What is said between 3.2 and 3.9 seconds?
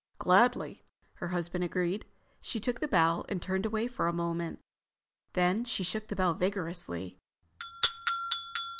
and turned away